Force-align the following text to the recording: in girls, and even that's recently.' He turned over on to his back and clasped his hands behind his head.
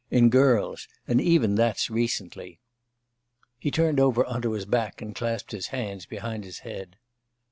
in 0.09 0.29
girls, 0.31 0.87
and 1.07 1.21
even 1.21 1.53
that's 1.53 1.91
recently.' 1.91 2.59
He 3.59 3.69
turned 3.69 3.99
over 3.99 4.25
on 4.25 4.41
to 4.41 4.53
his 4.53 4.65
back 4.65 4.99
and 4.99 5.13
clasped 5.13 5.51
his 5.51 5.67
hands 5.67 6.07
behind 6.07 6.43
his 6.43 6.61
head. 6.65 6.97